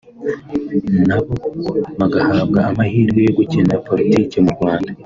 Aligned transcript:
nabo 1.07 1.33
bagahabwa 1.99 2.59
amahirwe 2.69 3.19
yo 3.27 3.33
gukina 3.39 3.73
politique 3.87 4.37
mu 4.45 4.51
Rwanda 4.57 4.89